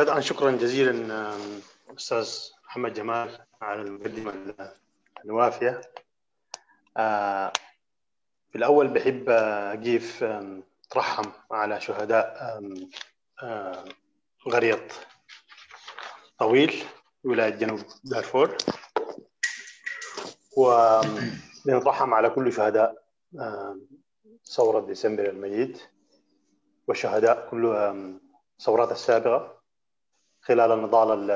بدءا 0.00 0.20
شكرا 0.20 0.50
جزيلا 0.50 1.30
أستاذ 1.96 2.30
محمد 2.64 2.94
جمال 2.94 3.38
على 3.62 3.82
المقدمة 3.82 4.32
الوافية. 5.24 5.80
آه، 6.96 7.52
في 8.50 8.58
الأول 8.58 8.88
بحب 8.88 9.28
اجيف 9.28 10.24
ترحم 10.90 11.30
على 11.50 11.80
شهداء 11.80 12.60
غريط 14.48 14.92
طويل 16.38 16.84
ولاية 17.24 17.50
جنوب 17.50 17.80
دارفور. 18.04 18.56
ونترحم 20.56 22.14
على 22.14 22.30
كل 22.30 22.52
شهداء 22.52 23.02
ثورة 24.44 24.80
ديسمبر 24.86 25.28
المجيد 25.28 25.78
والشهداء 26.88 27.48
كل 27.50 27.66
الثورات 28.58 28.92
السابقة. 28.92 29.55
خلال 30.46 30.72
النضال 30.72 31.30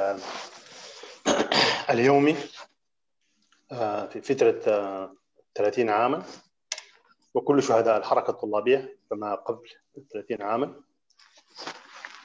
اليومي 1.90 2.36
في 4.10 4.20
فترة 4.22 4.60
30 5.54 5.88
عاما. 5.88 6.22
وكل 7.34 7.62
شهداء 7.62 7.96
الحركة 7.96 8.30
الطلابية 8.30 8.98
فما 9.10 9.34
قبل 9.34 9.68
30 10.12 10.42
عاما. 10.42 10.80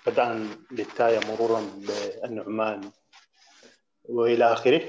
بدءا 0.07 0.57
بالتاية 0.71 1.19
مرورا 1.19 1.61
بالنعمان 1.61 2.91
وإلى 4.03 4.53
آخره. 4.53 4.81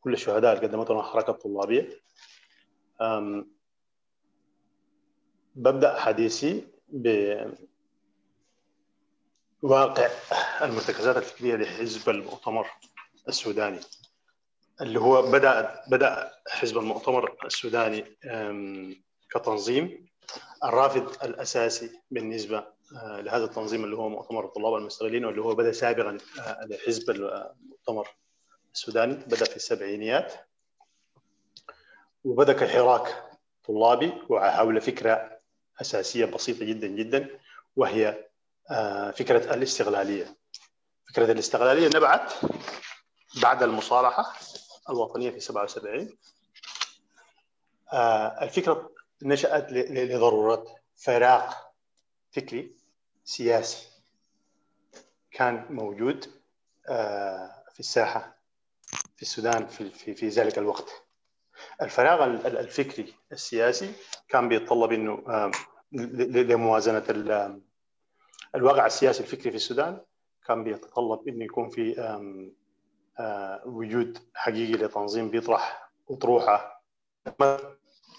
كل 0.00 0.12
الشهداء 0.12 0.56
اللي 0.56 0.66
قدمتهم 0.66 0.98
الحركة 0.98 1.30
الطلابية. 1.30 2.00
ببدأ 5.54 6.00
حديثي 6.00 6.68
بواقع 9.64 10.08
المرتكزات 10.62 11.16
الفكرية 11.16 11.56
لحزب 11.56 12.10
المؤتمر 12.10 12.66
السوداني 13.28 13.80
اللي 14.80 15.00
هو 15.00 15.22
بدا 15.22 15.80
بدأ 15.88 16.32
حزب 16.48 16.78
المؤتمر 16.78 17.36
السوداني 17.44 18.04
كتنظيم 19.30 20.08
الرافد 20.64 21.24
الأساسي 21.24 22.00
بالنسبة 22.10 22.64
لهذا 22.92 23.44
التنظيم 23.44 23.84
اللي 23.84 23.96
هو 23.96 24.08
مؤتمر 24.08 24.44
الطلاب 24.44 24.74
المستغلين 24.74 25.24
واللي 25.24 25.40
هو 25.42 25.54
بدأ 25.54 25.72
سابقا 25.72 26.18
لحزب 26.66 27.10
المؤتمر 27.10 28.08
السوداني 28.74 29.14
بدأ 29.14 29.44
في 29.44 29.56
السبعينيات. 29.56 30.34
وبدأ 32.24 32.52
كحراك 32.52 33.24
طلابي 33.64 34.12
وحول 34.28 34.80
فكرة 34.80 35.38
أساسية 35.80 36.24
بسيطة 36.24 36.64
جدا 36.64 36.86
جدا 36.86 37.28
وهي 37.76 38.24
فكرة 39.16 39.54
الاستغلالية. 39.54 40.36
فكرة 41.08 41.32
الاستغلالية 41.32 41.88
نبعت 41.96 42.32
بعد 43.42 43.62
المصالحة 43.62 44.32
الوطنية 44.90 45.30
في 45.30 45.40
77 45.40 46.08
الفكرة 48.42 48.90
نشأت 49.22 49.72
لضرورة 49.72 50.64
فراغ 50.96 51.54
فكري 52.32 52.76
سياسي 53.24 53.86
كان 55.30 55.66
موجود 55.70 56.24
في 57.72 57.80
الساحة 57.80 58.38
في 59.16 59.22
السودان 59.22 59.66
في 59.66 59.90
في, 59.90 60.14
في 60.14 60.28
ذلك 60.28 60.58
الوقت. 60.58 60.88
الفراغ 61.82 62.24
الفكري 62.46 63.14
السياسي 63.32 63.92
كان 64.28 64.48
بيتطلب 64.48 64.92
إنه 64.92 65.22
لموازنة 66.22 67.04
الواقع 68.54 68.86
السياسي 68.86 69.20
الفكري 69.22 69.50
في 69.50 69.56
السودان 69.56 70.00
كان 70.46 70.64
بيتطلب 70.64 71.28
انه 71.28 71.44
يكون 71.44 71.70
في 71.70 71.94
وجود 73.66 74.18
حقيقي 74.34 74.72
لتنظيم 74.72 75.30
بيطرح 75.30 75.90
أطروحة 76.10 76.84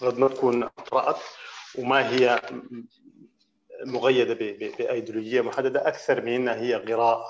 قد 0.00 0.18
ما 0.18 0.28
تكون 0.28 0.64
قرات 0.64 1.16
وما 1.78 2.10
هي 2.10 2.40
مقيده 3.86 4.34
بأيديولوجية 4.34 5.40
محددة 5.40 5.88
أكثر 5.88 6.20
من 6.22 6.32
إنها 6.32 6.54
هي 6.54 6.76
غراء 6.76 7.26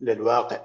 للواقع 0.00 0.64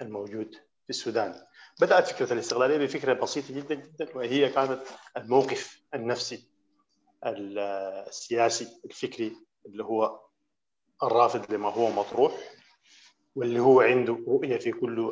الموجود 0.00 0.54
في 0.54 0.90
السودان. 0.90 1.34
بدأت 1.80 2.06
فكرة 2.06 2.32
الاستغلاليه 2.32 2.78
بفكرة 2.78 3.12
بسيطة 3.12 3.54
جدا 3.54 3.74
جدا 3.74 4.16
وهي 4.16 4.48
كانت 4.48 4.82
الموقف 5.16 5.82
النفسي 5.94 6.50
السياسي 7.24 8.80
الفكري 8.84 9.36
اللي 9.66 9.84
هو 9.84 10.20
الرافض 11.02 11.52
لما 11.52 11.68
هو 11.68 11.90
مطروح 11.90 12.32
واللي 13.34 13.60
هو 13.60 13.80
عنده 13.80 14.18
رؤية 14.28 14.58
في 14.58 14.72
كل 14.72 15.10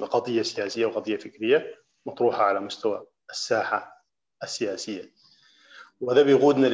قضية 0.00 0.42
سياسية 0.42 0.86
وقضية 0.86 1.16
فكرية 1.16 1.74
مطروحة 2.06 2.42
على 2.42 2.60
مستوى 2.60 3.06
الساحة 3.30 4.04
السياسية. 4.42 5.10
وهذا 6.00 6.22
بيقودنا 6.22 6.66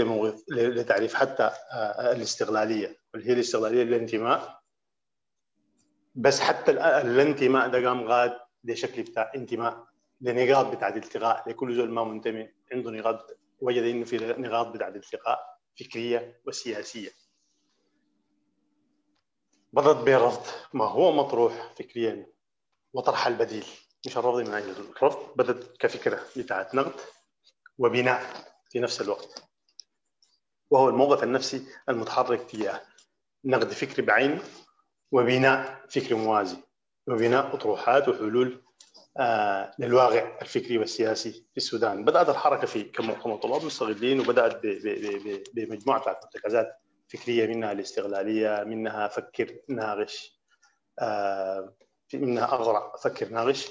لتعريف 0.51 1.15
حتى 1.15 1.51
الاستغلاليه 1.99 2.99
واللي 3.15 3.29
هي 3.29 3.33
الاستغلاليه 3.33 3.83
للانتماء 3.83 4.61
بس 6.15 6.41
حتى 6.41 6.71
الانتماء 6.71 7.69
ده 7.69 7.89
قام 7.89 8.05
غاد 8.05 8.39
لشكل 8.65 9.03
بتاع 9.03 9.33
انتماء 9.35 9.87
لنقاط 10.21 10.67
بتاعت 10.77 10.97
التقاء 10.97 11.49
لكل 11.51 11.77
زول 11.77 11.91
ما 11.91 12.05
منتمي 12.05 12.49
عنده 12.73 12.91
نقاط 12.91 13.39
وجد 13.61 13.83
إنه 13.83 14.05
في 14.05 14.17
نقاط 14.19 14.67
بتاعت 14.67 14.97
التقاء 14.97 15.59
فكرية 15.81 16.41
وسياسية. 16.47 17.11
بدأت 19.77 19.97
بالرفض 19.97 20.47
ما 20.73 20.85
هو 20.85 21.13
مطروح 21.13 21.73
فكريا؟ 21.79 22.27
وطرح 22.93 23.27
البديل. 23.27 23.67
مش 24.07 24.19
الرفض 24.19 24.39
من 24.39 24.55
أجل 24.55 24.71
الرفض 24.71 25.37
بدأت 25.37 25.77
كفكرة 25.77 26.21
بتاعت 26.37 26.75
نقد 26.75 26.93
وبناء 27.79 28.23
في 28.71 28.79
نفس 28.81 29.01
الوقت. 29.01 29.43
وهو 30.71 30.89
الموقف 30.89 31.23
النفسي 31.23 31.67
المتحرك 31.89 32.51
تجاه 32.51 32.81
نقد 33.45 33.73
فكري 33.73 34.07
بعينه 34.07 34.43
وبناء 35.13 35.85
فكري 35.89 36.15
موازي. 36.15 36.57
وبناء 37.09 37.55
أطروحات 37.55 38.09
وحلول 38.09 38.63
آه 39.19 39.75
للواقع 39.79 40.39
الفكري 40.43 40.79
والسياسي 40.79 41.33
في 41.33 41.57
السودان. 41.57 42.05
بدأت 42.05 42.29
الحركة 42.29 42.67
في 42.67 42.85
كمؤتمر 42.85 43.37
طلاب 43.37 43.65
مستغلين 43.65 44.21
وبدأت 44.21 44.61
بمجموعة 45.55 46.01
بتاعت 46.01 46.25
مرتكزات 46.25 46.81
فكرية 47.09 47.47
منها 47.47 47.72
الاستغلالية 47.72 48.65
منها 48.65 49.09
فكر 49.09 49.59
ناقش 49.69 50.41
آه 50.99 51.75
منها 52.15 52.44
اغرى 52.44 52.93
فكر 53.03 53.28
ناقش 53.28 53.69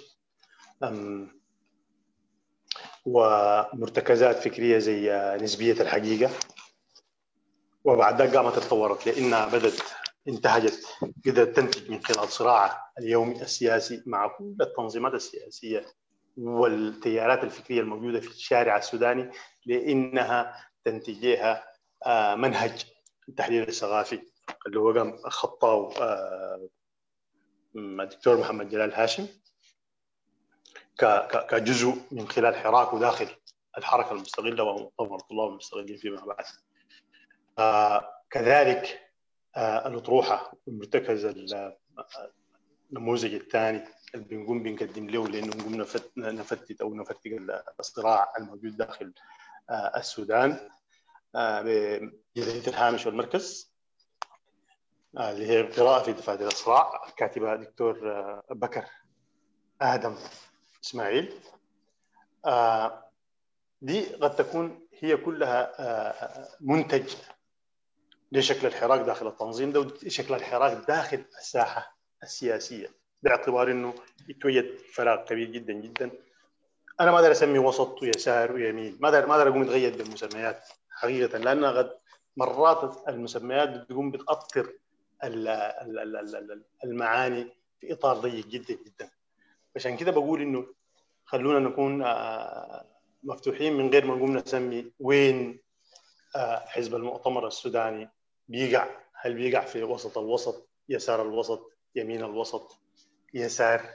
ومرتكزات 3.05 4.35
فكرية 4.35 4.77
زي 4.77 5.11
نسبية 5.41 5.81
الحقيقة. 5.81 6.31
وبعد 7.83 8.21
ذلك 8.21 8.35
قامت 8.35 8.55
تطورت 8.55 9.07
لانها 9.07 9.45
بدأت 9.45 9.81
انتهجت 10.27 10.85
قدرت 11.25 11.55
تنتج 11.55 11.91
من 11.91 12.03
خلال 12.03 12.27
صراعها 12.29 12.91
اليومي 12.99 13.41
السياسي 13.41 14.03
مع 14.05 14.27
كل 14.27 14.55
التنظيمات 14.61 15.13
السياسية 15.13 15.85
والتيارات 16.37 17.43
الفكرية 17.43 17.81
الموجودة 17.81 18.19
في 18.19 18.27
الشارع 18.27 18.77
السوداني 18.77 19.31
لأنها 19.65 20.55
تنتج 20.85 21.25
لها 21.25 21.63
منهج 22.35 22.85
التحليل 23.29 23.67
الثقافي 23.67 24.21
اللي 24.67 24.79
هو 24.79 24.91
قام 24.93 25.17
خطاه 25.17 25.93
الدكتور 27.75 28.37
محمد 28.39 28.69
جلال 28.69 28.93
هاشم 28.93 29.27
كجزء 31.49 31.93
من 32.11 32.27
خلال 32.27 32.55
حراكه 32.55 32.99
داخل 32.99 33.27
الحركة 33.77 34.11
المستقله 34.11 34.63
ومؤتمر 34.63 35.15
الطلاب 35.15 35.49
المستقلين 35.49 35.97
فيما 35.97 36.25
بعد. 36.25 36.45
كذلك 38.29 39.11
الأطروحة 39.57 40.53
المرتكز 40.67 41.25
النموذج 42.91 43.33
الثاني 43.33 43.83
اللي 44.15 44.25
بنقوم 44.25 44.63
بنقدم 44.63 45.09
له 45.09 45.27
لأنه 45.27 45.55
نقوم 45.57 45.75
نفتت 46.17 46.81
أو 46.81 46.95
نفتق 46.95 47.19
الصراع 47.79 48.33
الموجود 48.39 48.77
داخل 48.77 49.13
السودان 49.71 50.69
بجريده 51.35 52.67
الهامش 52.67 53.05
والمركز. 53.05 53.75
اللي 55.19 55.47
هي 55.47 55.61
قراءه 55.61 56.03
في 56.03 56.13
دفاع 56.13 56.35
الصراع 56.35 57.01
كاتبها 57.17 57.55
دكتور 57.55 57.99
بكر 58.51 58.85
آدم 59.81 60.15
إسماعيل. 60.83 61.33
دي 63.81 64.05
قد 64.15 64.35
تكون 64.35 64.87
هي 64.99 65.17
كلها 65.17 65.71
منتج 66.61 67.13
لشكل 68.31 68.67
الحراك 68.67 68.99
داخل 68.99 69.27
التنظيم 69.27 69.71
ده 69.71 69.79
وشكل 69.79 70.33
الحراك 70.33 70.87
داخل 70.87 71.25
الساحة 71.39 71.97
السياسية 72.23 72.87
باعتبار 73.23 73.71
إنه 73.71 73.93
يتوجد 74.29 74.77
فراغ 74.93 75.25
كبير 75.25 75.51
جدا 75.51 75.73
جدا. 75.73 76.11
أنا 76.99 77.11
ما 77.11 77.17
أقدر 77.17 77.31
اسمي 77.31 77.59
وسط 77.59 78.01
ويسار 78.01 78.51
ويمين 78.51 78.97
ما 79.01 79.07
أقدر 79.09 79.27
ما 79.27 79.35
أقدر 79.35 79.49
أقوم 79.49 79.61
اتغير 79.61 79.97
بالمسميات. 79.97 80.67
حقيقة 80.95 81.37
لانها 81.37 81.71
قد 81.71 81.97
مرات 82.37 83.09
المسميات 83.09 83.69
بتقوم 83.69 84.11
بتاثر 84.11 84.73
المعاني 86.83 87.47
في 87.79 87.93
إطار 87.93 88.17
ضيق 88.17 88.47
جدا 88.47 88.73
جدا. 88.73 89.09
عشان 89.75 89.97
كده 89.97 90.11
بقول 90.11 90.41
إنه 90.41 90.67
خلونا 91.25 91.59
نكون 91.59 92.03
آه، 92.03 92.85
مفتوحين 93.23 93.73
من 93.73 93.89
غير 93.89 94.05
ما 94.05 94.15
نقوم 94.15 94.37
نسمي 94.37 94.91
وين 94.99 95.59
آه، 96.35 96.59
حزب 96.59 96.95
المؤتمر 96.95 97.47
السوداني 97.47 98.09
بيقع؟ 98.47 98.87
هل 99.13 99.33
بيقع 99.33 99.65
في 99.65 99.83
وسط 99.83 100.17
الوسط 100.17 100.69
يسار 100.89 101.21
الوسط 101.21 101.71
يمين 101.95 102.23
الوسط 102.23 102.77
يسار؟ 103.33 103.89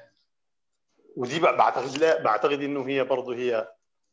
ودي 1.17 1.41
بعتقد 1.41 1.97
لا 1.97 2.23
بعتقد 2.23 2.63
إنه 2.63 2.89
هي 2.89 3.05
برضه 3.05 3.35
هي 3.35 3.69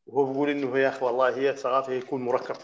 وهو 0.08 0.32
بيقول 0.32 0.50
إنه 0.50 0.80
يا 0.80 0.90
أخي 0.90 1.06
والله 1.06 1.38
هي 1.38 1.50
الثقافة 1.50 1.94
يكون 1.94 2.22
مركب 2.22 2.56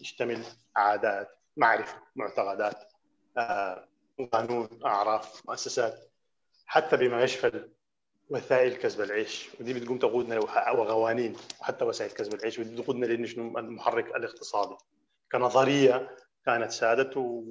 يشتمل 0.00 0.42
عادات 0.76 1.38
معرفة 1.56 1.96
معتقدات 2.16 2.92
آه، 3.38 3.88
قانون 4.32 4.68
أعراف 4.84 5.42
مؤسسات 5.48 6.10
حتى 6.66 6.96
بما 6.96 7.22
يشمل 7.22 7.70
وسائل 8.30 8.74
كسب 8.74 9.00
العيش. 9.00 9.48
ودي 9.60 9.74
بتقوم 9.74 9.98
تقودنا 9.98 10.38
وقوانين 10.38 11.36
وحتى 11.60 11.84
وسائل 11.84 12.10
كسب 12.10 12.34
العيش. 12.34 12.58
ودي 12.58 12.82
تقودنا 12.82 13.06
لأنه 13.06 13.26
شنو؟ 13.26 13.58
المحرك 13.58 14.16
الاقتصادي. 14.16 14.76
كنظرية 15.32 16.16
كانت 16.46 16.70
سادته 16.70 17.44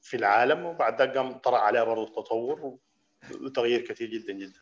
في 0.00 0.16
العالم 0.16 0.64
وبعد 0.66 1.02
ذلك 1.02 1.16
قام 1.16 1.32
طرأ 1.32 1.58
عليها 1.58 1.84
برضه 1.84 2.04
التطور 2.04 2.78
وتغيير 3.40 3.80
كثير 3.80 4.08
جدا 4.10 4.32
جدا. 4.32 4.60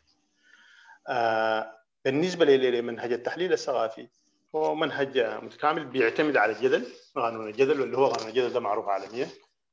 آه، 1.09 1.77
بالنسبة 2.05 2.45
لمنهج 2.45 3.13
التحليل 3.13 3.53
الثقافي 3.53 4.07
هو 4.55 4.75
منهج 4.75 5.19
متكامل 5.19 5.85
بيعتمد 5.85 6.37
على 6.37 6.51
الجدل 6.51 6.87
قانون 7.15 7.47
الجدل 7.47 7.81
واللي 7.81 7.97
هو 7.97 8.07
قانون 8.07 8.29
الجدل 8.29 8.53
ده 8.53 8.59
معروف 8.59 8.87
عالميا 8.87 9.27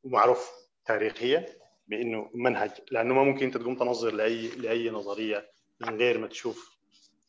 ومعروف 0.04 0.50
تاريخيا. 0.84 1.46
بإنه 1.86 2.30
منهج 2.34 2.70
لأنه 2.90 3.14
ما 3.14 3.22
ممكن 3.22 3.46
أنت 3.46 3.56
تقوم 3.56 3.74
تنظر 3.74 4.14
لأي 4.14 4.48
لأي 4.48 4.90
نظرية 4.90 5.50
من 5.80 5.98
غير 5.98 6.18
ما 6.18 6.26
تشوف 6.26 6.78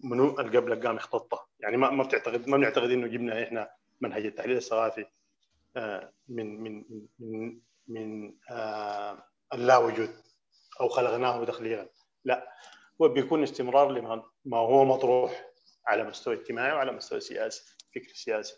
منو 0.04 0.40
اللي 0.40 0.58
قبلك 0.58 0.86
قام 0.86 0.96
يخططها 0.96 1.48
يعني 1.60 1.78
ما 1.78 1.90
ما 1.90 2.04
بتعتقد 2.04 2.48
ما 2.48 2.58
بنعتقد 2.58 2.92
إنه 2.92 3.08
جبنا 3.08 3.44
إحنا 3.44 3.70
منهج 4.02 4.26
التحليل 4.26 4.58
الثقافي 4.58 5.06
آه، 5.78 6.14
من 6.28 6.64
من 6.64 6.84
من 7.20 7.60
من 7.88 8.34
آه، 8.50 9.24
اللا 9.54 9.78
وجود 9.78 10.10
أو 10.82 10.90
خلقناه 10.90 11.46
تخليقا. 11.46 11.88
لا 12.26 12.48
هو 13.02 13.08
بيكون 13.08 13.44
استمرار 13.44 13.92
لما 13.92 14.24
ما 14.46 14.58
هو 14.58 14.86
مطروح 14.86 15.52
على 15.88 16.04
مستوى 16.04 16.36
اجتماعي 16.36 16.72
وعلى 16.72 16.92
مستوى 16.92 17.20
سياسي 17.20 17.64
فكر 17.96 18.14
سياسي 18.14 18.56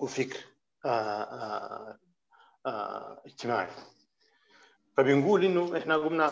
وفكر 0.00 0.38
آآ 0.86 1.98
اجتماعي. 3.26 3.68
فبنقول 4.96 5.44
إنه 5.44 5.78
إحنا 5.78 5.96
قمنا 5.96 6.30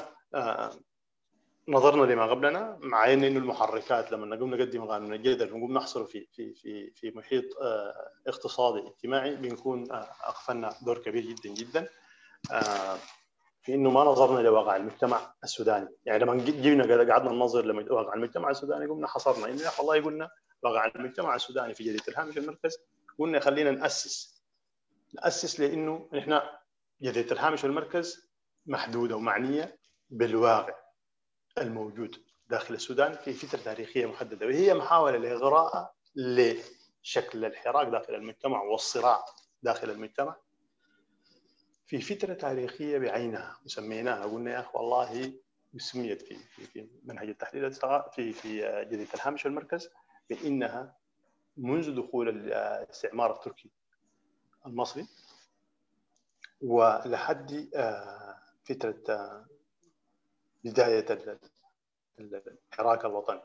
نظرنا 1.68 2.12
لما 2.12 2.26
قبلنا 2.26 2.78
مع 2.80 3.12
إن 3.12 3.24
إنه 3.24 3.38
المحركات 3.38 4.12
لما 4.12 4.36
نقوم 4.36 4.54
نقدم 4.54 4.84
قانون 4.84 5.12
الجدل 5.14 5.52
ونقوم 5.52 5.72
نحصره 5.72 6.04
في 6.04 6.26
في 6.32 6.54
في 6.54 6.90
في 6.90 7.10
محيط 7.10 7.44
اقتصادي 8.26 8.88
اجتماعي 8.88 9.36
بنكون 9.36 9.92
اغفلنا 10.26 10.74
دور 10.82 10.98
كبير 10.98 11.22
جدا 11.22 11.48
جدا 11.54 11.88
في 13.62 13.74
إنه 13.74 13.90
ما 13.90 14.04
نظرنا 14.04 14.40
لواقع 14.40 14.76
المجتمع 14.76 15.34
السوداني، 15.44 15.88
يعني 16.04 16.24
لما 16.24 16.44
جينا 16.44 17.12
قعدنا 17.12 17.32
ننظر 17.32 17.64
لواقع 17.64 18.14
المجتمع 18.14 18.50
السوداني 18.50 18.86
قمنا 18.86 19.06
حصرنا 19.06 19.46
إنه 19.46 19.62
يا 19.62 19.70
والله 19.78 20.00
قلنا 20.04 20.30
واقع 20.62 20.92
المجتمع 20.96 21.34
السوداني 21.34 21.74
في 21.74 21.84
جريدة 21.84 22.04
الهامش 22.08 22.38
المركز 22.38 22.78
قلنا 23.18 23.40
خلينا 23.40 23.70
نأسس 23.70 24.42
نأسس 25.14 25.60
لإنه 25.60 26.08
إحنا 26.18 26.58
جريدة 27.02 27.32
الهامش 27.32 27.64
والمركز 27.64 28.27
محدودة 28.68 29.16
ومعنية 29.16 29.78
بالواقع 30.10 30.74
الموجود 31.58 32.16
داخل 32.48 32.74
السودان 32.74 33.12
في 33.12 33.32
فترة 33.32 33.58
تاريخية 33.60 34.06
محددة 34.06 34.46
وهي 34.46 34.74
محاولة 34.74 35.18
لإغراء 35.18 35.94
لشكل 36.16 37.44
الحراك 37.44 37.86
داخل 37.86 38.14
المجتمع 38.14 38.62
والصراع 38.62 39.24
داخل 39.62 39.90
المجتمع. 39.90 40.36
في 41.86 42.00
فترة 42.00 42.34
تاريخية 42.34 42.98
بعينها 42.98 43.58
وسميناها 43.64 44.24
قلنا 44.24 44.50
يا 44.50 44.60
أخي 44.60 44.70
والله 44.74 45.32
سميت 45.76 46.22
في 46.22 46.36
في 46.36 46.66
في 46.66 46.88
منهج 47.04 47.28
التحليل 47.28 47.72
في 47.72 48.32
في 48.32 48.60
جريدة 48.90 49.14
الهامش 49.14 49.44
والمركز 49.44 49.90
بإنها 50.30 50.96
منذ 51.56 51.94
دخول 52.02 52.28
الاستعمار 52.28 53.32
التركي 53.36 53.70
المصري 54.66 55.06
ولحد 56.60 57.70
آه، 57.74 58.38
فترة 58.68 59.02
آه، 59.08 59.46
بداية 60.64 61.06
الحراك 62.18 63.04
الوطني 63.04 63.42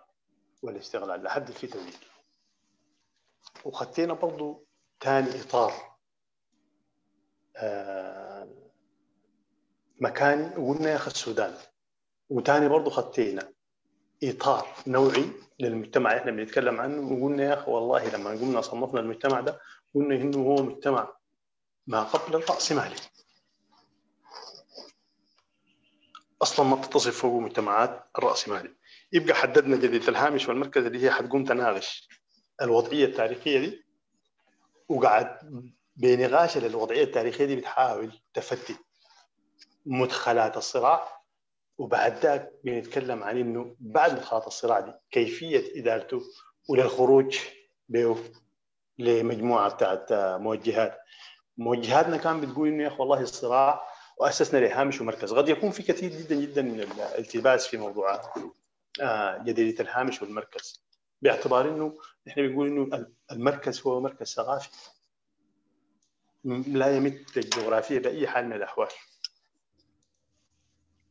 والاستغلال 0.63 1.23
لحد 1.23 1.47
الفترة 1.49 1.79
دي 1.81 1.91
وخدينا 3.65 4.13
برضو 4.13 4.65
ثاني 5.01 5.41
إطار 5.41 5.73
آه، 7.57 8.47
مكاني 10.01 10.57
وقلنا 10.57 10.89
يا 10.89 10.95
أخي 10.95 11.11
السودان. 11.11 11.53
وثاني 12.29 12.67
برضه 12.69 12.89
خطينا 12.91 13.53
إطار 14.23 14.67
نوعي 14.87 15.25
للمجتمع 15.59 16.17
إحنا 16.17 16.31
بنتكلم 16.31 16.81
عنه. 16.81 17.13
وقلنا 17.13 17.43
يا 17.43 17.53
أخي 17.53 17.71
والله 17.71 18.09
لما 18.15 18.29
قلنا 18.29 18.61
صنفنا 18.61 18.99
المجتمع 18.99 19.41
ده 19.41 19.59
قلنا 19.95 20.15
إنه 20.15 20.37
هو 20.37 20.55
مجتمع 20.55 21.15
ما 21.87 22.03
قبل 22.03 22.35
الراسمالي 22.35 22.95
أصلا 26.43 26.65
ما 26.65 26.75
تتصف 26.75 27.17
فوق 27.21 27.41
مجتمعات 27.41 28.03
الراسمالي 28.17 28.75
يبقى 29.13 29.35
حددنا 29.35 29.77
جديد 29.77 30.07
الهامش 30.09 30.47
والمركز 30.47 30.85
اللي 30.85 31.03
هي 31.05 31.11
حتقوم 31.11 31.43
تناقش 31.45 32.07
الوضعية 32.61 33.05
التاريخية 33.05 33.59
دي 33.59 33.83
وقعد 34.89 35.37
بنقاش 35.95 36.57
للوضعيه 36.57 37.03
التاريخية 37.03 37.45
دي 37.45 37.55
بتحاول 37.55 38.11
تفتت 38.33 38.77
مدخلات 39.85 40.57
الصراع. 40.57 41.23
وبعد 41.77 42.17
ذاك 42.19 42.51
بنتكلم 42.63 43.23
عن 43.23 43.37
إنه 43.37 43.75
بعد 43.79 44.11
مدخلات 44.13 44.47
الصراع 44.47 44.79
دي 44.79 44.91
كيفية 45.11 45.79
إدارته 45.81 46.21
وللخروج 46.69 47.39
به 47.89 48.17
لمجموعة 48.99 49.69
بتاعت 49.73 50.07
موجهات. 50.41 50.97
موجهاتنا 51.57 52.17
كان 52.17 52.41
بتقول 52.41 52.67
إنه 52.67 52.83
يا 52.83 52.87
أخي 52.87 52.95
والله 52.99 53.21
الصراع 53.21 53.81
وأسسنا 54.17 54.59
لهامش 54.59 55.01
ومركز. 55.01 55.33
قد 55.33 55.49
يكون 55.49 55.71
في 55.71 55.83
كثير 55.83 56.11
جدا 56.11 56.35
جدا 56.35 56.61
من 56.61 56.79
الالتباس 56.79 57.67
في 57.67 57.77
موضوع 57.77 58.21
آه، 59.01 59.43
جديدة 59.43 59.83
الهامش 59.83 60.21
والمركز 60.21 60.83
باعتبار 61.21 61.69
إنه 61.69 61.97
إحنا 62.27 62.43
بنقول 62.43 62.67
إنه 62.67 63.07
المركز 63.31 63.81
هو 63.81 64.01
مركز 64.01 64.27
ثقافي. 64.33 64.69
لا 66.67 66.97
يمت 66.97 67.37
الجغرافية 67.37 67.99
بأي 67.99 68.27
حال 68.27 68.45
من 68.45 68.53
الأحوال. 68.53 68.87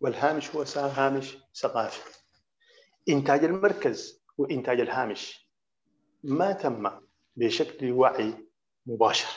والهامش 0.00 0.50
هو 0.50 0.64
هامش 0.76 1.38
ثقافي. 1.54 2.00
إنتاج 3.08 3.44
المركز 3.44 4.22
وإنتاج 4.38 4.80
الهامش 4.80 5.48
ما 6.22 6.52
تم 6.52 6.90
بشكل 7.36 7.92
وعي 7.92 8.34
مباشر. 8.86 9.28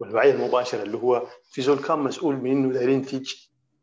والوعي 0.00 0.30
المباشر 0.30 0.82
اللي 0.82 0.96
هو 0.98 1.26
في 1.50 1.62
زول 1.62 1.78
كان 1.78 1.98
مسؤول 1.98 2.36
من 2.36 2.50
إنه 2.50 2.80
ينتج 2.80 3.32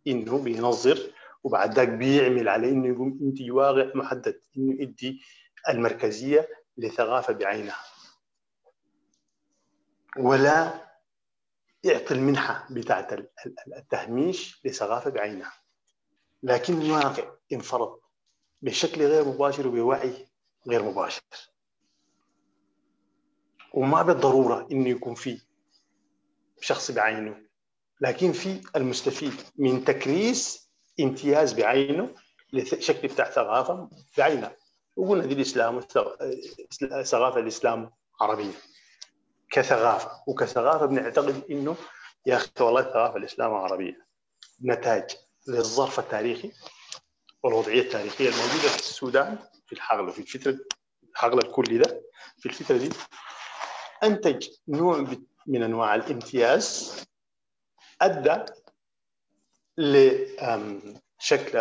إنه 0.08 0.44
بينظر 0.44 1.00
وبعد 1.44 1.74
ذاك 1.74 1.88
بيعمل 1.90 2.50
على 2.50 2.70
إنه 2.70 2.88
يقوم 2.88 3.20
ينتج 3.22 3.52
واقع 3.52 3.92
محدد 3.96 4.42
إنه 4.58 4.82
يدي 4.82 5.22
المركزية 5.70 6.50
لثقافة 6.78 7.34
بعينها. 7.34 7.78
ولا 10.18 10.88
يعطي 11.84 12.14
المنحة 12.14 12.68
بتاعت 12.72 13.14
التهميش 13.78 14.62
لثقافة 14.66 15.10
بعينها. 15.10 15.54
لكن 16.44 16.82
الواقع 16.82 17.32
انفرض 17.54 18.00
بشكل 18.62 19.02
غير 19.02 19.26
مباشر 19.26 19.68
وبوعي 19.68 20.28
غير 20.68 20.84
مباشر. 20.84 21.22
وما 23.74 24.02
بالضرورة 24.02 24.68
إنه 24.72 24.90
يكون 24.90 25.16
في 25.16 25.42
شخص 26.62 26.92
بعينه. 26.92 27.50
لكن 28.02 28.32
في 28.32 28.62
المستفيد 28.76 29.34
من 29.56 29.86
تكريس 29.86 30.70
امتياز 31.00 31.54
بعينه 31.54 32.16
لشكل 32.54 33.08
بتاع 33.08 33.30
ثقافه 33.30 33.90
بعينها 34.18 34.56
وقلنا 34.98 35.26
دي 35.26 35.34
الإسلام 35.34 35.80
ثقافه 37.04 37.40
الإسلام 37.40 37.92
عربيه 38.22 38.52
كثقافه 39.52 40.12
وكثقافه 40.28 40.86
بنعتقد 40.86 41.44
إنه 41.52 41.76
يا 42.26 42.36
أخي 42.36 42.50
والله 42.60 42.82
الثقافه 42.82 43.18
الإسلام 43.18 43.54
عربيه 43.54 44.06
نتاج 44.66 45.10
للظرف 45.48 46.00
التاريخي 46.00 46.52
والوضعية 47.44 47.82
التاريخية 47.82 48.30
الموجودة 48.30 48.70
في 48.70 48.80
السودان 48.80 49.38
في 49.68 49.74
الحقل 49.74 50.12
في 50.12 50.20
الفترة 50.20 50.58
الحقل 51.12 51.38
الكلي 51.38 51.78
ده. 51.78 52.02
في 52.40 52.46
الفترة 52.46 52.78
دي 52.78 52.90
أنتج 54.04 54.48
نوع 54.68 55.06
من 55.48 55.64
أنواع 55.64 55.96
الامتياز 55.96 56.94
أدى 58.02 58.46
لشكل 59.78 61.58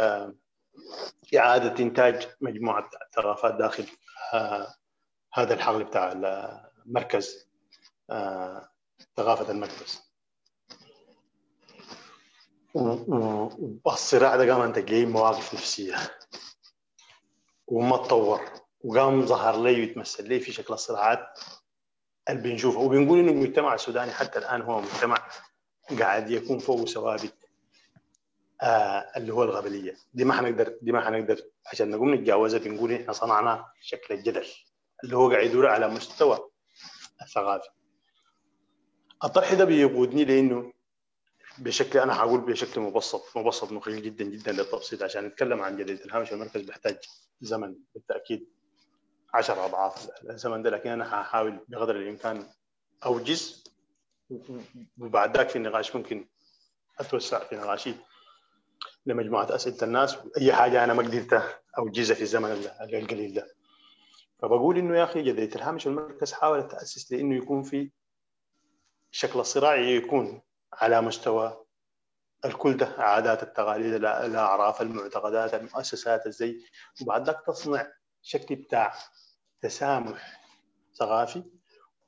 إعادة 1.37 1.85
إنتاج 1.85 2.29
مجموعة 2.41 2.91
ثقافات 3.17 3.55
داخل 3.55 3.87
آه، 4.35 4.75
هذا 5.35 5.55
الحقل 5.55 5.85
بتاع 5.85 6.13
المركز 6.87 7.49
آه، 8.11 8.69
ثقافة 9.17 9.51
المركز. 9.51 10.09
والصراع 13.85 14.37
ده 14.37 14.53
قام 14.53 14.61
أنت 14.61 14.79
جاي 14.79 15.07
مواقف 15.07 15.55
نفسية. 15.55 15.97
وما 17.67 17.97
تطور. 17.97 18.41
وقام 18.81 19.27
ظهر 19.27 19.63
لي 19.63 19.81
ويتمثل 19.81 20.29
لي 20.29 20.41
في 20.41 20.53
شكل 20.53 20.75
الصراعات. 20.75 21.39
اللي 22.29 22.43
بنشوفها 22.43 22.83
وبنقول 22.83 23.19
إنه 23.19 23.31
المجتمع 23.33 23.75
السوداني 23.75 24.13
حتى 24.13 24.39
الآن 24.39 24.63
هو 24.63 24.81
مجتمع 24.81 25.29
قاعد 25.99 26.31
يكون 26.31 26.59
فوق 26.59 26.85
ثوابت 26.89 27.35
آه 28.63 29.07
اللي 29.17 29.33
هو 29.33 29.43
الغبلية. 29.45 29.97
دي 30.15 30.25
ما 30.25 30.35
حنقدر 30.35 30.79
دي 30.83 30.93
ما 30.93 31.01
حنقدر 31.01 31.41
عشان 31.67 31.91
نقوم 31.91 32.15
نتجاوزها 32.15 32.59
بنقول 32.61 32.93
إحنا 32.93 33.13
صنعنا 33.13 33.67
شكل 33.81 34.15
الجدل 34.15 34.47
اللي 35.05 35.17
هو 35.17 35.31
قاعد 35.31 35.47
يدور 35.47 35.67
على 35.67 35.89
مستوى 35.89 36.51
الثقافي. 37.23 37.69
الطرح 39.25 39.55
ده 39.55 39.65
بيقودني 39.65 40.25
لإنه 40.25 40.73
بشكل 41.59 41.99
أنا 41.99 42.17
هقول 42.17 42.41
بشكل 42.41 42.81
مبسط 42.81 43.37
مبسط 43.37 43.73
مخيل 43.73 44.03
جدا 44.03 44.25
جدا 44.25 44.53
للتبسيط 44.53 45.03
عشان 45.03 45.25
نتكلم 45.25 45.63
عن 45.63 45.77
جديد. 45.77 46.01
الهامش 46.01 46.33
المركز 46.33 46.61
بيحتاج 46.61 46.97
زمن 47.41 47.75
بالتأكيد. 47.95 48.49
10 49.35 49.67
أضعاف. 49.67 50.11
الزمن 50.31 50.63
ده 50.63 50.71
لكن 50.71 50.91
أنا 50.91 51.21
هحاول 51.21 51.65
بقدر 51.69 51.97
الإمكان 51.97 52.47
أوجز. 53.07 53.65
وبعد 54.99 55.37
ذاك 55.37 55.49
في 55.49 55.57
النقاش 55.57 55.97
ممكن 55.97 56.29
أتوسع 57.01 57.39
في 57.45 57.57
نقاشي 57.57 57.95
لمجموعة 59.07 59.55
أسئلة 59.55 59.77
الناس. 59.83 60.19
أي 60.39 60.53
حاجة 60.53 60.85
أنا 60.85 60.95
ما 60.95 61.03
قدرت 61.03 61.61
أوجزها 61.79 62.15
في 62.15 62.23
الزمن 62.23 62.51
القليل 62.81 63.35
ده. 63.35 63.55
فبقول 64.39 64.79
إنه 64.79 64.99
يا 64.99 65.05
أخي 65.05 65.23
جدية 65.23 65.57
الهامش 65.57 65.87
المركز 65.87 66.33
حاولت 66.33 66.71
تأسس 66.71 67.13
لإنه 67.13 67.37
يكون 67.37 67.63
في 67.63 67.91
شكل 69.11 69.39
الصراعي 69.41 69.97
يكون 69.97 70.43
على 70.73 71.01
مستوى 71.01 71.65
الكل 72.45 72.77
ده 72.77 72.87
عادات 72.99 73.43
التقاليد 73.43 73.95
الأعراف 74.05 74.83
المعتقدات 74.83 75.55
المؤسسات 75.55 76.27
الزي. 76.27 76.65
وبعد 77.03 77.27
ذاك 77.27 77.47
تصنع 77.47 77.93
شكل 78.29 78.55
بتاع 78.57 78.95
تسامح 79.63 80.41
ثقافي 80.95 81.43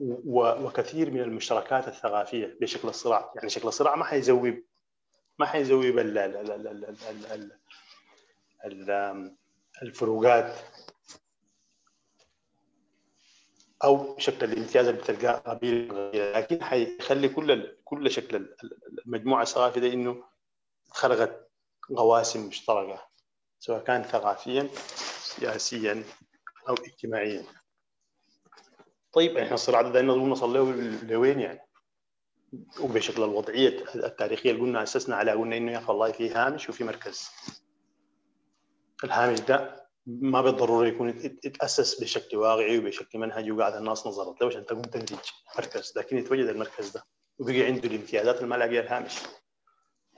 وكثير 0.01 1.11
من 1.11 1.21
المشتركات 1.21 1.89
الثقافية 1.89 2.59
بشكل 2.61 2.89
الصراع. 2.89 3.33
يعني 3.37 3.49
شكل 3.49 3.69
الصراع 3.69 3.95
ما 3.97 4.05
حيزوب 4.05 4.63
ما 5.39 5.47
حيزوب 5.47 5.85
الفروقات 9.83 10.55
أو 13.85 14.19
شكل 14.19 14.53
الامتياز 14.53 14.87
اللي 14.87 15.01
بتلقاه 15.01 15.33
قبيله 15.55 16.11
لكن 16.39 16.65
حيخلي 16.65 17.29
كل 17.29 17.77
كل 17.85 18.11
شكل 18.11 18.49
المجموعة 19.07 19.43
الثقافية 19.43 19.81
دي 19.81 19.93
إنه 19.93 20.25
خلقت 20.91 21.51
قواسم 21.97 22.47
مشتركة 22.49 23.03
سواء 23.59 23.85
كان 23.85 24.03
ثقافيا 24.03 24.69
سياسيا 25.37 26.05
أو 26.69 26.75
اجتماعيا. 26.75 27.45
طيب. 29.13 29.37
إحنا 29.37 29.55
الصراع 29.55 29.83
ده 29.83 29.91
دايما 29.91 30.15
نوصل 30.15 30.55
له 30.55 30.73
لوين 31.03 31.41
يعني. 31.41 31.61
وبشكل 32.81 33.23
الوضعية 33.23 33.85
التاريخية 33.95 34.51
اللي 34.51 34.63
قلنا 34.63 34.83
اسسنا 34.83 35.17
عليها 35.17 35.35
قلنا 35.35 35.57
إنه 35.57 35.73
يا 35.73 35.79
أخي 35.79 35.87
والله 35.87 36.13
في 36.13 36.31
هامش 36.31 36.69
وفي 36.69 36.85
مركز. 36.85 37.29
الهامش 39.05 39.41
ده 39.41 39.87
ما 40.07 40.43
بالضرورة 40.43 40.87
يكون 40.87 41.09
يتأسس 41.45 42.01
بشكل 42.01 42.37
واقعي 42.37 42.79
وبشكل 42.79 43.19
منهجي 43.19 43.53
وقاعد 43.53 43.75
الناس 43.75 44.07
نظرت 44.07 44.41
له 44.41 44.47
عشان 44.47 44.67
تقوم 44.67 44.83
تنتج 44.83 45.19
مركز. 45.59 45.93
لكن 45.97 46.19
يتوجد 46.19 46.47
المركز 46.47 46.91
ده 46.91 47.05
وبقي 47.39 47.63
عنده 47.63 47.89
الامتيازات 47.89 48.37
اللي 48.37 48.47
ما 48.49 48.57
لاقيها 48.57 48.81
الهامش. 48.81 49.15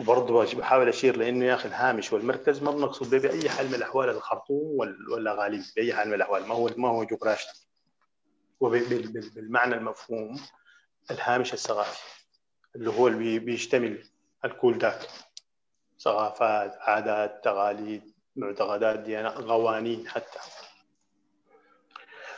وبرضه 0.00 0.54
بحاول 0.54 0.88
أشير 0.88 1.16
لأنه 1.16 1.44
يا 1.44 1.54
أخي 1.54 1.68
الهامش 1.68 2.12
والمركز 2.12 2.62
ما 2.62 2.70
بنقصد 2.70 3.10
به 3.10 3.18
بأي 3.18 3.48
حال 3.50 3.68
من 3.68 3.74
الأحوال 3.74 4.08
الخرطوم 4.08 4.78
ولا 5.12 5.48
بأي 5.76 5.94
حال 5.94 6.08
من 6.08 6.14
الأحوال. 6.14 6.46
ما 6.46 6.54
هو 6.54 6.70
ما 6.76 6.88
هو 6.88 7.04
جغرافيا 7.04 7.52
وبالمعنى 8.60 9.74
المفهوم 9.74 10.40
الهامش 11.10 11.52
الثقافي 11.52 12.02
اللي 12.76 12.90
هو 12.90 13.08
اللي 13.08 13.38
بيشتمل 13.38 14.04
الكل 14.44 14.78
ذاك 14.78 15.08
ثقافات 16.00 16.76
عادات 16.80 17.44
تقاليد 17.44 18.12
معتقدات 18.36 18.98
ديانات 18.98 19.34
قوانين 19.34 20.08
حتى. 20.08 20.38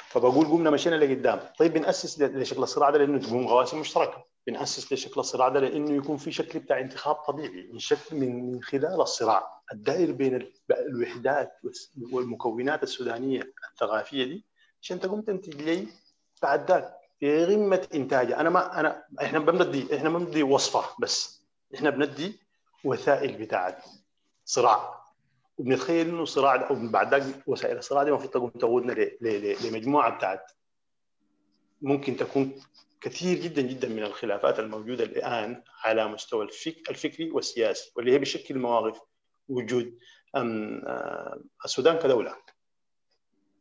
فبقول 0.09 0.47
قمنا 0.47 0.71
مشينا 0.71 0.97
لقدام. 0.97 1.41
طيب 1.59 1.73
بنأسس 1.73 2.21
لشكل 2.21 2.63
الصراع 2.63 2.91
ده 2.91 2.99
لأنه 2.99 3.19
تقوم 3.19 3.49
قواسم 3.49 3.81
مشتركة. 3.81 4.25
بنأسس 4.47 4.93
لشكل 4.93 5.21
الصراع 5.21 5.49
ده 5.49 5.61
لأنه 5.61 5.93
يكون 5.93 6.17
في 6.17 6.33
شكل 6.33 6.59
بتاع 6.59 6.81
انتخاب 6.81 7.15
طبيعي 7.15 7.69
من 7.73 7.79
شكل 7.79 8.17
من 8.17 8.63
خلال 8.63 9.01
الصراع. 9.01 9.63
الدائر 9.73 10.13
بين 10.13 10.49
الوحدات 10.71 11.53
والمكونات 12.13 12.83
السودانية 12.83 13.53
الثقافية 13.73 14.25
دي 14.25 14.45
عشان 14.83 15.01
تقوم 15.01 15.21
تنتج 15.21 15.63
لي 15.63 15.87
بعد 16.43 16.71
ذاك 16.71 16.95
في 17.21 17.47
قمه 17.47 17.89
إنتاجها. 17.95 18.41
أنا 18.41 18.51
ما 18.51 18.81
أنا 18.81 19.05
إحنا 19.23 19.39
بندي 19.39 19.97
إحنا 19.97 20.09
ما 20.11 20.19
بندي 20.19 20.43
وصفة 20.43 20.85
بس. 21.01 21.43
إحنا 21.75 21.91
بندي 21.91 22.41
وسائل 22.85 23.33
بتاعت 23.39 23.85
صراع. 24.45 25.05
وبنتخيل 25.59 26.09
إنه 26.09 26.23
الصراع 26.23 26.71
أو 26.71 26.75
بعد 26.89 27.15
ذاك 27.15 27.49
وسائل 27.49 27.79
الصراع 27.79 28.03
دي 28.03 28.11
المفروض 28.11 28.31
تقوم 28.31 28.51
تقودنا 28.51 28.93
لمجموعة 29.65 30.17
بتاعت 30.17 30.51
ممكن 31.83 32.17
تكون 32.17 32.53
كثير 33.05 33.39
جدا 33.39 33.63
جدا 33.63 33.89
من 33.89 34.03
الخلافات 34.03 34.59
الموجودة 34.59 35.05
الآن 35.05 35.63
على 35.85 36.09
مستوى 36.09 36.45
الفك 36.45 36.91
الفكري 36.91 37.31
والسياسي 37.31 37.93
واللي 37.97 38.13
هي 38.13 38.19
بشكل 38.19 38.59
مواقف 38.59 39.01
وجود 39.49 39.99
آه، 40.37 41.43
السودان 41.65 41.99
كدولة. 41.99 42.37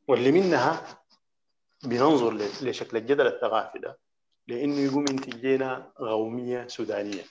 واللي 0.07 0.31
منها 0.31 0.99
بننظر 1.83 2.33
لشكل 2.61 2.97
الجدل 2.97 3.27
الثقافي 3.27 3.79
ده 3.79 3.99
لأنه 4.47 4.79
يقوم 4.79 5.05
ينتج 5.09 5.45
لنا 5.45 5.91
قوميه 5.97 6.67
سودانية. 6.67 7.23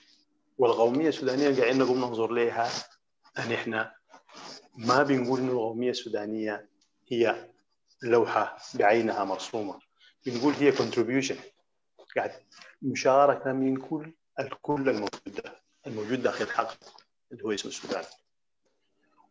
والقوميه 0.59 1.09
السودانية 1.09 1.61
قاعدين 1.61 1.78
نقوم 1.78 1.99
ننظر 1.99 2.33
لها 2.33 2.69
ان 3.38 3.52
إحنا 3.52 3.95
ما 4.78 5.02
بنقول 5.02 5.40
إنه 5.40 5.52
القوميه 5.52 5.90
السودانية 5.90 6.69
هي 7.09 7.50
لوحة 8.02 8.57
بعينها 8.75 9.25
مرسومة. 9.25 9.78
بنقول 10.26 10.52
هي 10.54 10.73
contribution. 10.73 11.51
قاعد 12.16 12.33
مشاركه 12.83 13.52
من 13.52 13.76
كل 13.76 14.12
الكل 14.40 14.88
الموجود 14.88 15.40
الموجود 15.87 16.23
داخل 16.23 16.45
الحقل 16.45 16.76
اللي 17.33 17.45
هو 17.45 17.52
اسمه 17.52 17.71
السودان 17.71 18.04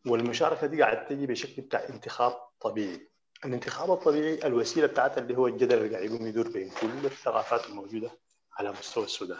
والمشاركة 0.06 0.68
دي 0.68 0.82
قاعد 0.84 1.06
تجي 1.06 1.28
بشكل 1.28 1.62
بتاع 1.62 1.86
انتخاب 1.90 2.34
طبيعي. 2.62 3.08
الانتخاب 3.46 3.92
الطبيعي 3.92 4.48
الوسيلة 4.48 4.88
بتاعتها 4.88 5.22
اللي 5.22 5.38
هو 5.38 5.48
الجدل 5.48 5.78
اللي 5.78 5.96
قاعد 5.96 6.12
يقوم 6.12 6.28
يدور 6.28 6.48
بين 6.52 6.70
كل 6.70 7.06
الثقافات 7.06 7.66
الموجودة 7.66 8.12
على 8.54 8.72
مستوى 8.72 9.04
السودان. 9.04 9.38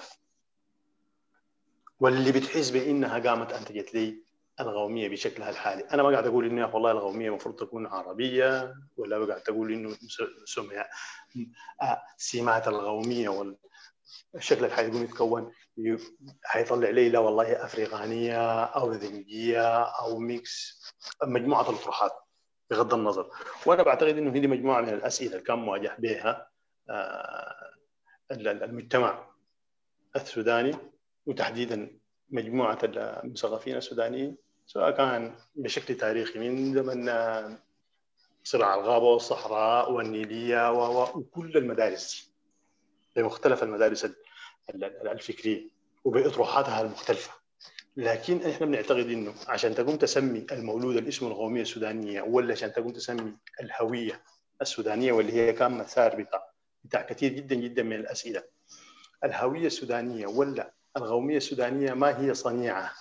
واللي 2.00 2.32
بتحس 2.32 2.70
بإنها 2.70 3.20
قامت 3.20 3.54
أنتجت 3.54 3.94
لي 3.94 4.24
القوميه 4.62 5.10
بشكلها 5.10 5.50
الحالي. 5.50 5.84
أنا 5.84 6.03
ما 6.03 6.10
قاعد 6.10 6.27
أقول 6.27 6.46
إنه 6.46 6.75
والله 6.75 6.91
القوميه 6.91 7.30
المفروض 7.30 7.56
تكون 7.56 7.88
عربية 7.88 8.75
ولا 8.98 9.25
قاعد 9.25 9.41
أقول 9.50 9.74
إنه 9.74 9.98
سمع 10.46 10.89
آه، 11.82 12.01
سمات 12.18 12.68
القوميه 12.68 13.56
الشكل 14.36 14.65
اللي 14.65 14.75
حيقوم 14.75 15.03
يتكون 15.03 15.51
حيطلع 16.44 16.89
لي 16.89 17.10
لا 17.10 17.20
والله 17.20 17.65
أفريقانية 17.65 18.63
أو 18.63 18.91
ذنجيه 18.91 19.84
أو 19.84 20.20
ميكس 20.20 20.82
مجموعة 21.24 21.70
الأطروحات 21.70 22.12
بغض 22.70 22.94
النظر. 22.94 23.30
وأنا 23.65 23.84
بعتقد 23.84 24.18
إنه 24.18 24.32
هذه 24.32 24.48
مجموعة 24.48 24.82
من 24.82 24.89
الأسئلة 24.89 25.32
اللي 25.32 25.44
كان 25.44 25.60
مواجه 25.60 25.96
بها 26.00 26.48
آه، 26.89 27.72
المجتمع 28.32 29.27
السوداني 30.15 30.75
وتحديدا 31.25 32.00
مجموعة 32.30 32.80
المثقفين 32.84 33.77
السودانيين. 33.77 34.38
سواء 34.65 34.91
كان 34.91 35.36
بشكل 35.56 35.96
تاريخي 35.98 36.39
من 36.39 36.74
زمن 36.74 37.12
صراع 38.44 38.75
الغابة 38.75 39.06
والصحراء 39.06 39.91
والنيلية 39.91 40.72
وكل 41.18 41.58
المدارس 41.58 42.32
بمختلف 43.15 43.63
المدارس 43.63 44.08
الفكرية 45.12 45.70
وبأطروحاتها 46.03 46.82
المختلفة. 46.82 47.32
لكن 47.98 48.50
إحنا 48.50 48.65
بنعتقد 48.65 49.10
إنه 49.10 49.34
عشان 49.48 49.75
تقوم 49.75 49.96
تسمي 49.96 50.46
المولود 50.51 50.96
الاسم 50.96 51.27
القومية 51.27 51.62
السودانية 51.62 52.22
ولا 52.22 52.51
عشان 52.53 52.74
تقوم 52.74 52.91
تسمي 52.94 53.34
الهوية 53.62 54.22
السودانية 54.62 55.12
واللي 55.12 55.34
هي 55.34 55.53
كان 55.53 55.72
مسار 55.72 56.15
بتاع 56.22 56.48
بتاع 56.84 57.01
كثير 57.01 57.34
جدا 57.34 57.56
جدا 57.56 57.84
من 57.84 57.94
الأسئلة. 57.96 58.44
الهوية 59.24 59.68
السودانية 59.68 60.27
ولا 60.27 60.74
القومية 60.98 61.38
السودانية 61.38 61.94
ما 61.94 62.20
هي 62.22 62.34
صنيعة؟ 62.34 62.91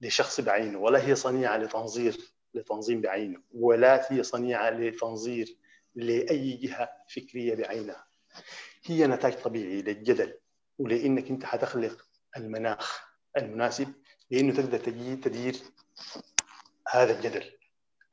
لشخص 0.00 0.40
بعينه 0.40 0.78
ولا 0.78 1.06
هي 1.08 1.14
صنيعة 1.14 1.56
لتنظير 1.56 2.16
لتنظيم 2.54 3.00
بعينه 3.00 3.42
ولا 3.54 4.12
هي 4.12 4.22
صنيعة 4.22 4.70
لتنظير 4.70 5.56
لأي 5.94 6.52
جهة 6.56 6.88
فكرية 7.08 7.54
بعينها. 7.54 8.06
هي 8.84 9.06
نتاج 9.06 9.32
طبيعي 9.42 9.82
للجدل 9.82 10.38
ولأنك 10.78 11.30
أنت 11.30 11.44
حتخلق 11.44 12.08
المناخ 12.36 13.06
المناسب 13.36 13.92
لأنه 14.30 14.54
تقدر 14.54 14.78
تجي 14.78 15.16
تدير 15.16 15.56
هذا 16.88 17.16
الجدل. 17.18 17.50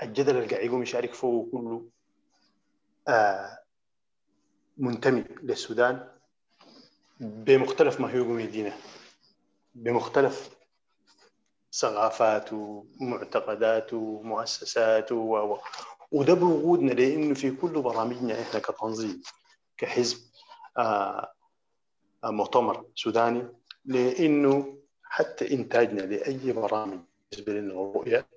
الجدل 0.01 0.37
اللي 0.37 0.47
قاعد 0.47 0.65
يقوم 0.65 0.81
يشارك 0.83 1.13
فوق 1.13 1.51
كله 1.51 1.89
آه 3.07 3.59
منتمي 4.77 5.25
للسودان 5.43 6.09
بمختلف 7.19 7.99
ما 7.99 8.11
هو 8.13 8.17
يقوم 8.17 8.39
يدينا 8.39 8.73
بمختلف 9.75 10.49
ثقافات 11.79 12.49
ومعتقدات 12.53 13.93
ومؤسسات 13.93 15.11
و... 15.11 15.57
وده 16.11 16.33
بوجودنا 16.33 16.91
لأنه 16.91 17.33
في 17.33 17.51
كل 17.51 17.81
برامجنا 17.81 18.41
إحنا 18.41 18.59
كتنظيم 18.59 19.21
كحزب 19.77 20.17
آه 20.77 21.33
مؤتمر 22.25 22.85
سوداني 22.95 23.47
لأنه 23.85 24.77
حتى 25.03 25.53
إنتاجنا 25.53 26.01
لأي 26.01 26.51
برامج 26.51 26.99
بالنسبة 27.31 27.53
لنا 27.53 27.73
رؤية 27.73 28.27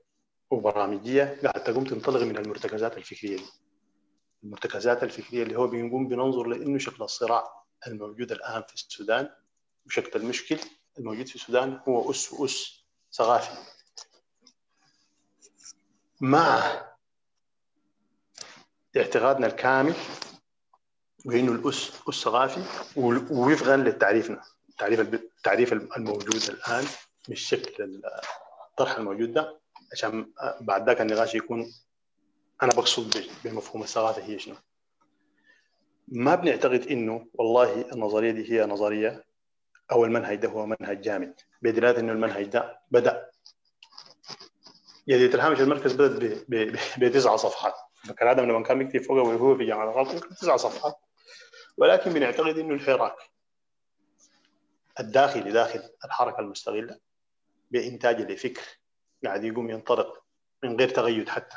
وبرامجية 0.50 1.40
قاعد 1.42 1.64
تقوم 1.64 1.84
تنطلق 1.84 2.22
من 2.22 2.36
المرتكزات 2.36 2.96
الفكرية 2.96 3.36
دي. 3.36 3.44
المرتكزات 4.44 5.02
الفكرية 5.02 5.42
اللي 5.42 5.56
هو 5.58 5.66
بنقوم 5.66 6.08
بننظر 6.08 6.46
لأنه 6.46 6.78
شكل 6.78 7.02
الصراع 7.04 7.64
الموجود 7.86 8.32
الآن 8.32 8.62
في 8.68 8.74
السودان 8.74 9.28
وشكل 9.86 10.20
المشكل 10.20 10.58
الموجود 10.98 11.28
في 11.28 11.34
السودان 11.34 11.80
هو 11.88 12.10
أس 12.10 12.34
أس 12.40 12.75
ثقافي 13.18 13.50
مع 16.20 16.62
اعتقادنا 18.96 19.46
الكامل 19.46 19.94
بانه 21.24 21.52
الأساس 21.52 22.14
ثقافي 22.14 22.62
ووفقا 22.96 23.76
لتعريفنا. 23.76 24.42
التعريف 24.68 25.00
التعريف 25.00 25.72
الموجود 25.72 26.42
الآن 26.48 26.84
بالشكل 27.28 28.02
الطرح 28.70 28.96
الموجود 28.96 29.32
ده 29.32 29.60
عشان 29.92 30.32
بعد 30.60 30.86
ذاك 30.86 31.00
النقاش 31.00 31.34
يكون 31.34 31.72
أنا 32.62 32.72
بقصد 32.72 33.24
بمفهوم 33.44 33.82
الثقافه 33.82 34.22
هي 34.22 34.38
شنو. 34.38 34.54
ما 36.08 36.34
بنعتقد 36.34 36.86
إنه 36.86 37.26
والله 37.34 37.92
النظرية 37.92 38.30
دي 38.30 38.52
هي 38.52 38.66
نظرية 38.66 39.24
أو 39.92 40.04
المنهج 40.04 40.36
ده 40.36 40.48
هو 40.48 40.66
منهج 40.66 41.00
جامد. 41.00 41.40
بدلالة 41.66 42.00
إنه 42.00 42.12
المنهج 42.12 42.44
ده 42.44 42.80
بدأ. 42.90 43.30
جدلية 45.06 45.34
الهامش 45.34 45.60
المركز 45.60 45.92
بدأت 45.92 46.44
بتسع 46.98 47.36
صفحات. 47.36 47.74
فكان 48.08 48.28
آدم 48.28 48.44
لما 48.44 48.62
كان 48.62 48.78
بيكتب 48.78 49.02
فوقه 49.06 49.22
وهو 49.22 49.56
في 49.56 49.64
جامعة 49.64 49.84
الغرب 49.84 50.20
تسع 50.20 50.56
صفحات. 50.56 50.96
ولكن 51.76 52.12
بنعتقد 52.12 52.58
إنه 52.58 52.74
الحراك 52.74 53.16
الداخلي 55.00 55.52
داخل 55.52 55.82
الحركة 56.04 56.40
المستغلة 56.40 56.98
بإنتاج 57.70 58.20
لفكر 58.20 58.62
قاعد 59.24 59.44
يقوم 59.44 59.70
ينطلق 59.70 60.24
من 60.62 60.76
غير 60.76 60.88
تغيد 60.88 61.28
حتى. 61.28 61.56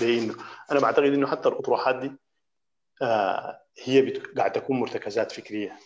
لأنه 0.00 0.34
أنا 0.70 0.80
بعتقد 0.80 1.04
إنه 1.04 1.26
حتى 1.26 1.48
الأطروحات 1.48 1.96
دي 1.96 2.12
آه 3.02 3.62
هي. 3.82 4.10
قاعد 4.10 4.52
تكون 4.52 4.80
مرتكزات 4.80 5.32
فكرية. 5.32 5.78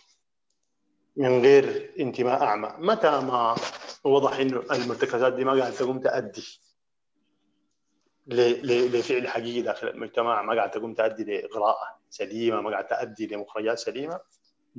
من 1.15 1.41
غير 1.41 1.93
انتماء 1.99 2.43
أعمى. 2.43 2.75
متى 2.77 3.19
ما 3.19 3.55
وضح 4.03 4.39
إنه 4.39 4.63
المرتكزات 4.71 5.33
دي 5.33 5.45
ما 5.45 5.59
قاعد 5.59 5.73
تقوم 5.73 5.99
تؤدي 5.99 6.61
لفعل 8.27 9.27
حقيقي 9.27 9.61
داخل 9.61 9.87
المجتمع 9.87 10.41
ما 10.41 10.55
قاعد 10.55 10.71
تقوم 10.71 10.93
تؤدي 10.93 11.23
لقراءه 11.23 11.99
سليمة 12.09 12.61
ما 12.61 12.69
قاعد 12.69 12.87
تؤدي 12.87 13.27
لمخرجات 13.27 13.77
سليمة. 13.79 14.19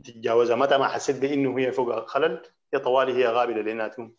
تتجاوزها. 0.05 0.57
متى 0.57 0.79
ما 0.79 0.89
حسيت 0.89 1.17
بإنه 1.17 1.59
هي 1.59 1.73
فوق 1.73 2.07
خلل 2.07 2.43
هي 2.75 2.79
طوالي 2.81 3.13
هي 3.13 3.27
قابله 3.27 3.63
لأنها 3.63 3.89
تكون 3.89 4.15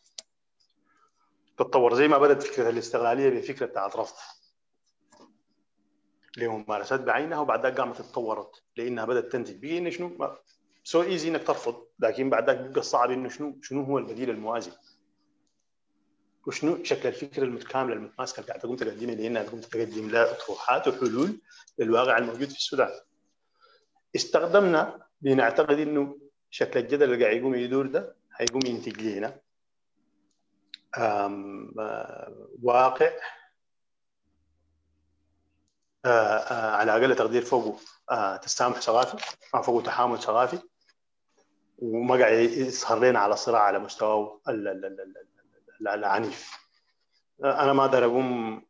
تتطور. 1.58 1.94
زي 1.94 2.08
ما 2.08 2.18
بدأت 2.18 2.44
فكرة 2.44 2.70
الاستغلالية 2.70 3.30
بفكرة 3.30 3.66
بتاعت 3.66 3.96
رفض. 3.96 4.16
لممارسات 6.38 7.00
بعينها 7.00 7.40
وبعد 7.40 7.66
ذلك 7.66 7.80
قامت 7.80 8.02
تطورت 8.02 8.64
لأنها 8.78 9.06
بدأت 9.06 9.32
تنتج. 9.32 9.56
بقي 9.62 9.78
إنه 9.78 9.90
شنو؟ 9.90 10.36
سو 10.84 11.02
ايزي 11.02 11.30
إنك 11.30 11.48
ترفض 11.48 11.88
لكن 12.00 12.30
بعد 12.30 12.50
ذلك 12.50 12.60
بيبقى 12.60 12.82
صعب 12.82 13.12
إنه 13.12 13.30
شنو 13.30 13.60
شنو 13.62 13.84
هو 13.84 13.98
البديل 13.98 14.30
الموازي؟ 14.30 14.72
وشنو 16.48 16.84
شكل 16.84 17.08
الفكرة 17.10 17.44
المتكامله 17.44 17.94
المتماسكه 17.96 18.40
اللي 18.40 18.48
قاعدة 18.48 18.62
تقوم 18.64 18.76
تقدمها 18.76 19.16
لانها 19.16 19.44
تقوم 19.44 19.62
تقدم 19.62 20.10
لها 20.10 20.32
أطروحات 20.32 20.88
وحلول 20.88 21.42
للواقع 21.80 22.18
الموجود 22.18 22.50
في 22.50 22.56
السودان. 22.58 22.90
استخدمنا 24.16 25.08
بنعتقد 25.22 25.80
إنه 25.80 26.18
شكل 26.50 26.80
الجدل 26.80 27.14
اللي 27.14 27.26
قاعد 27.26 27.38
يقوم 27.38 27.56
يدور 27.56 27.88
ده 27.88 28.16
هيقوم 28.38 28.62
ينتج 28.66 29.02
لنا 29.02 29.40
واقع 32.64 33.12
آآ 36.06 36.38
آآ 36.38 36.72
على 36.76 36.92
أقل 36.92 37.16
تقدير 37.16 37.42
فوقه 37.42 37.80
تسامح 38.38 38.82
ثقافي 38.82 39.18
ما 39.54 39.62
فوقه 39.62 39.84
تحامل 39.86 40.20
ثقافي 40.20 40.60
وما 41.80 42.16
قاعد 42.16 42.34
يظهر 42.34 43.00
لنا 43.00 43.20
على 43.20 43.36
صراع 43.36 43.62
على 43.62 43.80
مستوى 43.80 44.40
العنيف. 45.82 46.68
أنا 47.44 47.74
ما 47.74 47.86
أقدر 47.86 48.06
أقوم 48.06 48.62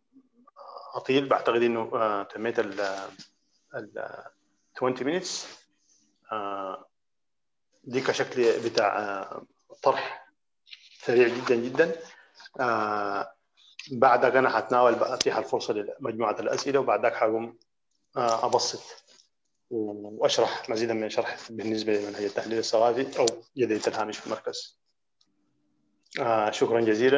أطيل 0.93 1.29
بعتقد 1.29 1.61
إنه 1.61 2.23
تميت 2.23 2.59
ال 2.59 3.05
20 4.75 4.95
minutes. 4.97 5.45
دي 7.83 8.01
كشكل 8.01 8.59
بتاع 8.69 9.43
طرح 9.83 10.27
سريع 10.99 11.27
جدا 11.27 11.55
جدا. 11.55 11.95
بعدك 13.91 14.35
أنا 14.35 14.49
حتناول 14.49 14.93
اتيح 14.93 15.37
الفرصة 15.37 15.73
لمجموعة 15.73 16.39
الأسئلة 16.39 16.79
وبعدك 16.79 17.13
حقوم 17.13 17.57
أبسط. 18.15 19.02
وأشرح 19.73 20.69
مزيدا 20.69 20.93
من 20.93 21.03
الشرح 21.03 21.37
بالنسبة 21.49 21.93
لمنهج 21.93 22.23
التحليل 22.23 22.57
الثقافي 22.59 23.19
أو 23.19 23.25
جديه 23.57 23.81
الهامش 23.87 24.17
في 24.17 24.27
المركز 24.27 24.79
شكرا 26.51 26.81
جزيلا. 26.81 27.17